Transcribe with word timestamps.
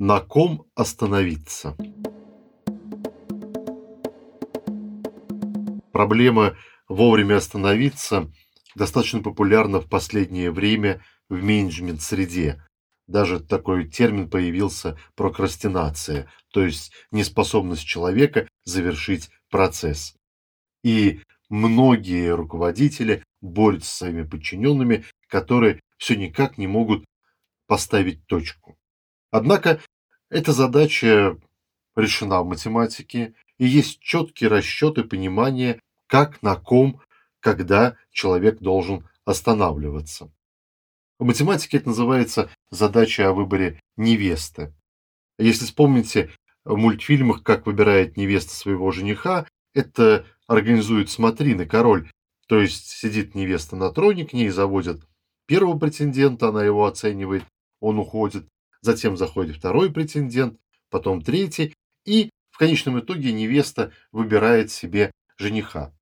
На 0.00 0.20
ком 0.20 0.64
остановиться? 0.76 1.76
Проблема 5.92 6.56
вовремя 6.88 7.38
остановиться 7.38 8.30
достаточно 8.76 9.20
популярна 9.24 9.80
в 9.80 9.88
последнее 9.88 10.52
время 10.52 11.02
в 11.28 11.42
менеджмент-среде. 11.42 12.62
Даже 13.08 13.40
такой 13.40 13.88
термин 13.88 14.30
появился 14.30 14.96
прокрастинация, 15.16 16.30
то 16.52 16.62
есть 16.62 16.92
неспособность 17.10 17.84
человека 17.84 18.46
завершить 18.62 19.30
процесс. 19.50 20.14
И 20.84 21.22
многие 21.48 22.36
руководители 22.36 23.24
борются 23.40 23.90
со 23.90 23.96
своими 23.96 24.22
подчиненными, 24.22 25.06
которые 25.26 25.80
все 25.96 26.14
никак 26.14 26.56
не 26.56 26.68
могут 26.68 27.04
поставить 27.66 28.24
точку. 28.26 28.78
Однако 29.30 29.80
эта 30.30 30.52
задача 30.52 31.38
решена 31.96 32.42
в 32.42 32.46
математике, 32.46 33.34
и 33.58 33.66
есть 33.66 34.00
четкие 34.00 34.50
расчеты 34.50 35.04
понимания, 35.04 35.80
как, 36.06 36.42
на 36.42 36.56
ком, 36.56 37.00
когда 37.40 37.96
человек 38.10 38.58
должен 38.58 39.08
останавливаться. 39.24 40.30
В 41.18 41.24
математике 41.24 41.78
это 41.78 41.88
называется 41.88 42.50
задача 42.70 43.28
о 43.28 43.32
выборе 43.32 43.80
невесты. 43.96 44.72
Если 45.38 45.64
вспомните 45.64 46.30
в 46.64 46.76
мультфильмах, 46.76 47.42
как 47.42 47.66
выбирает 47.66 48.16
невеста 48.16 48.54
своего 48.54 48.90
жениха, 48.92 49.46
это 49.74 50.26
организует 50.46 51.10
смотрины, 51.10 51.66
король. 51.66 52.10
То 52.46 52.60
есть 52.60 52.88
сидит 52.88 53.34
невеста 53.34 53.76
на 53.76 53.90
троне, 53.90 54.24
к 54.24 54.32
ней 54.32 54.48
заводят 54.48 55.02
первого 55.46 55.78
претендента, 55.78 56.48
она 56.48 56.64
его 56.64 56.86
оценивает, 56.86 57.44
он 57.80 57.98
уходит 57.98 58.46
затем 58.80 59.16
заходит 59.16 59.56
второй 59.56 59.92
претендент, 59.92 60.58
потом 60.90 61.22
третий, 61.22 61.74
и 62.04 62.30
в 62.50 62.58
конечном 62.58 63.00
итоге 63.00 63.32
невеста 63.32 63.92
выбирает 64.12 64.70
себе 64.70 65.12
жениха. 65.36 65.94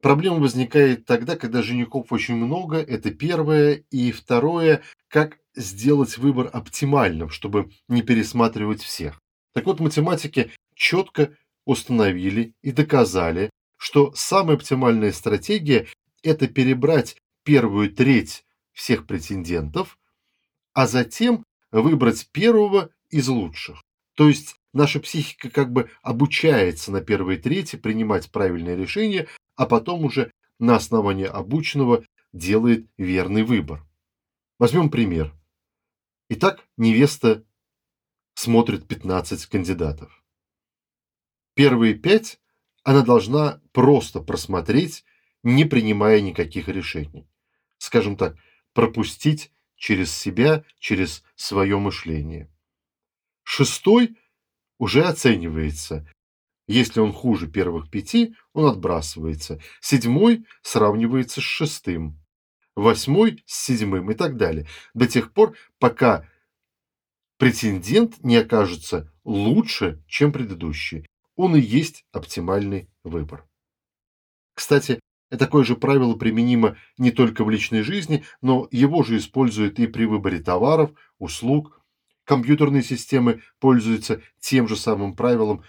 Проблема 0.00 0.36
возникает 0.38 1.06
тогда, 1.06 1.36
когда 1.36 1.62
женихов 1.62 2.12
очень 2.12 2.36
много, 2.36 2.76
это 2.78 3.10
первое, 3.10 3.84
и 3.90 4.12
второе, 4.12 4.82
как 5.08 5.38
сделать 5.56 6.18
выбор 6.18 6.48
оптимальным, 6.52 7.30
чтобы 7.30 7.70
не 7.88 8.02
пересматривать 8.02 8.82
всех. 8.82 9.20
Так 9.54 9.66
вот, 9.66 9.80
математики 9.80 10.52
четко 10.74 11.36
установили 11.64 12.54
и 12.62 12.70
доказали, 12.70 13.50
что 13.76 14.12
самая 14.14 14.56
оптимальная 14.56 15.12
стратегия– 15.12 15.88
это 16.22 16.46
перебрать 16.46 17.16
первую 17.44 17.92
треть 17.92 18.44
всех 18.72 19.06
претендентов, 19.06 19.98
а 20.74 20.86
затем 20.86 21.44
выбрать 21.70 22.28
первого 22.32 22.90
из 23.10 23.28
лучших. 23.28 23.82
То 24.14 24.28
есть 24.28 24.56
наша 24.72 25.00
психика 25.00 25.50
как 25.50 25.72
бы 25.72 25.90
обучается 26.02 26.92
на 26.92 27.00
первой 27.00 27.36
трети 27.36 27.76
принимать 27.76 28.30
правильные 28.30 28.76
решения, 28.76 29.28
а 29.56 29.66
потом 29.66 30.04
уже 30.04 30.32
на 30.58 30.76
основании 30.76 31.26
обученного 31.26 32.04
делает 32.32 32.88
верный 32.96 33.42
выбор. 33.42 33.84
Возьмем 34.58 34.90
пример. 34.90 35.34
Итак, 36.28 36.66
невеста 36.76 37.44
смотрит 38.34 38.86
15 38.86 39.46
кандидатов. 39.46 40.22
Первые 41.54 41.94
пять 41.94 42.40
она 42.82 43.02
должна 43.02 43.60
просто 43.72 44.20
просмотреть, 44.20 45.04
не 45.42 45.64
принимая 45.64 46.20
никаких 46.20 46.68
решений. 46.68 47.28
Скажем 47.78 48.16
так, 48.16 48.36
пропустить 48.72 49.50
через 49.78 50.14
себя, 50.14 50.64
через 50.78 51.24
свое 51.36 51.78
мышление. 51.78 52.50
Шестой 53.44 54.18
уже 54.78 55.04
оценивается. 55.04 56.06
Если 56.66 57.00
он 57.00 57.14
хуже 57.14 57.48
первых 57.48 57.90
пяти, 57.90 58.34
он 58.52 58.66
отбрасывается. 58.66 59.58
Седьмой 59.80 60.44
сравнивается 60.60 61.40
с 61.40 61.44
шестым. 61.44 62.20
Восьмой 62.76 63.42
с 63.46 63.64
седьмым 63.64 64.10
и 64.10 64.14
так 64.14 64.36
далее. 64.36 64.68
До 64.92 65.06
тех 65.06 65.32
пор, 65.32 65.56
пока 65.78 66.28
претендент 67.38 68.22
не 68.22 68.36
окажется 68.36 69.10
лучше, 69.24 70.02
чем 70.06 70.32
предыдущий. 70.32 71.06
Он 71.36 71.56
и 71.56 71.60
есть 71.60 72.04
оптимальный 72.12 72.90
выбор. 73.04 73.48
Кстати, 74.54 75.00
и 75.30 75.36
такое 75.36 75.64
же 75.64 75.76
правило 75.76 76.14
применимо 76.14 76.76
не 76.96 77.10
только 77.10 77.44
в 77.44 77.50
личной 77.50 77.82
жизни, 77.82 78.24
но 78.40 78.68
его 78.70 79.02
же 79.02 79.18
используют 79.18 79.78
и 79.78 79.86
при 79.86 80.04
выборе 80.04 80.40
товаров, 80.40 80.92
услуг. 81.18 81.82
Компьютерные 82.24 82.82
системы 82.82 83.42
пользуются 83.58 84.22
тем 84.38 84.68
же 84.68 84.76
самым 84.76 85.14
правилом. 85.14 85.64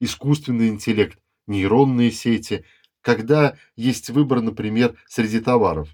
Искусственный 0.00 0.68
интеллект, 0.68 1.18
нейронные 1.46 2.10
сети. 2.10 2.64
Когда 3.00 3.56
есть 3.76 4.10
выбор, 4.10 4.40
например, 4.40 4.96
среди 5.06 5.40
товаров. 5.40 5.88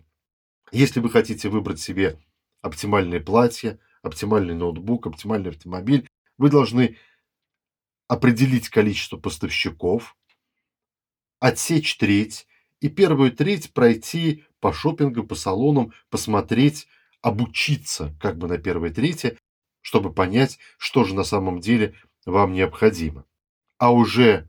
Если 0.71 1.01
вы 1.01 1.11
хотите 1.11 1.49
выбрать 1.49 1.81
себе 1.81 2.19
оптимальное 2.63 3.21
платье, 3.21 3.79
оптимальный 4.03 4.55
ноутбук, 4.55 5.07
оптимальный 5.07 5.51
автомобиль, 5.51 6.09
вы 6.39 6.51
должны 6.51 6.97
определить 8.09 8.69
количество 8.69 9.17
поставщиков, 9.17 10.17
отсечь 11.39 11.97
треть 11.97 12.47
и 12.83 12.89
первую 12.89 13.31
треть 13.31 13.73
пройти 13.73 14.45
по 14.61 14.73
шопингу, 14.73 15.23
по 15.23 15.37
салонам, 15.37 15.93
посмотреть, 16.11 16.89
обучиться 17.23 18.13
как 18.21 18.37
бы 18.37 18.49
на 18.49 18.59
первой 18.59 18.91
трети, 18.91 19.39
чтобы 19.81 20.13
понять, 20.13 20.59
что 20.79 21.05
же 21.05 21.15
на 21.15 21.23
самом 21.23 21.61
деле 21.61 21.95
вам 22.27 22.53
необходимо. 22.53 23.25
А 23.79 23.93
уже 23.93 24.49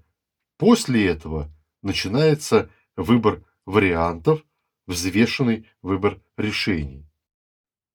после 0.57 1.05
этого 1.05 1.51
начинается 1.83 2.71
выбор 2.95 3.43
вариантов, 3.67 4.43
взвешенный 4.87 5.67
выбор 5.83 6.19
решений. 6.35 7.07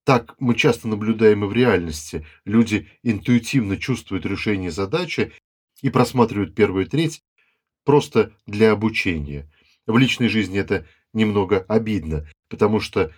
Так 0.04 0.36
мы 0.38 0.54
часто 0.54 0.86
наблюдаем 0.86 1.44
и 1.44 1.48
в 1.48 1.52
реальности. 1.52 2.24
Люди 2.44 2.88
интуитивно 3.02 3.76
чувствуют 3.76 4.24
решение 4.24 4.70
задачи 4.70 5.32
и 5.82 5.90
просматривают 5.90 6.54
первую 6.54 6.86
треть 6.86 7.24
просто 7.84 8.32
для 8.46 8.70
обучения– 8.70 9.52
в 9.88 9.96
личной 9.96 10.28
жизни 10.28 10.58
это 10.58 10.86
немного 11.12 11.64
обидно, 11.66 12.28
потому 12.48 12.78
что 12.78 13.10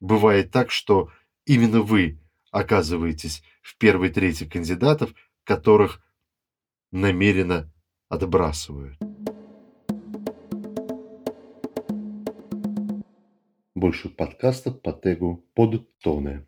бывает 0.00 0.52
так, 0.52 0.70
что 0.70 1.10
именно 1.46 1.80
вы 1.80 2.20
оказываетесь 2.50 3.42
в 3.62 3.76
первой 3.78 4.10
трети 4.10 4.44
кандидатов, 4.44 5.14
которых 5.44 6.02
намеренно 6.92 7.72
отбрасывают. 8.08 8.98
Больше 13.74 14.10
подкастов 14.10 14.82
по 14.82 14.92
тегу 14.92 15.46
под 15.54 15.88
тоны. 16.00 16.46